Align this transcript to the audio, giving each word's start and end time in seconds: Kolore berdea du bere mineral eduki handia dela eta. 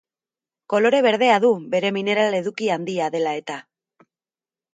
Kolore 0.73 1.01
berdea 1.05 1.35
du 1.43 1.51
bere 1.75 1.91
mineral 1.99 2.39
eduki 2.39 2.71
handia 2.77 3.11
dela 3.19 3.37
eta. 3.45 3.61